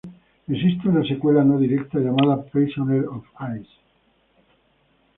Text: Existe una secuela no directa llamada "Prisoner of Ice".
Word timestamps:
Existe 0.47 0.89
una 0.89 1.03
secuela 1.07 1.43
no 1.43 1.59
directa 1.59 1.99
llamada 1.99 2.43
"Prisoner 2.45 3.05
of 3.05 3.23
Ice". 3.59 3.71